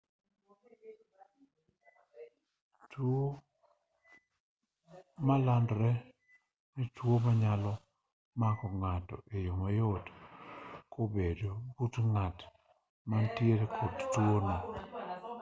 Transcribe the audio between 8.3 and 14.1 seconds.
mako ng'ato e yo mayot kobedo but ng'at ma nitiere kod